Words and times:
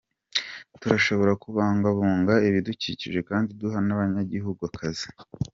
Turashobora 0.81 1.33
kubungabunga 1.43 2.33
ibidukikije 2.47 3.19
kandi 3.29 3.49
duha 3.59 3.79
n'abanyagihugu 3.87 4.61
akazi. 4.71 5.07